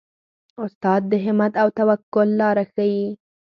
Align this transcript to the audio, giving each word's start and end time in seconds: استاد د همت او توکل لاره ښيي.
استاد 0.63 1.01
د 1.11 1.13
همت 1.25 1.53
او 1.61 1.67
توکل 1.77 2.29
لاره 2.41 2.63
ښيي. 2.73 3.05